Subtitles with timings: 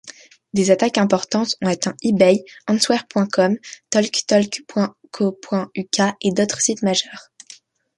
[0.55, 3.55] Des attaques importantes ont atteint eBay, answers.com,
[3.91, 4.97] talktalk.co.uk,
[6.21, 7.27] et d'autres sites majeurs.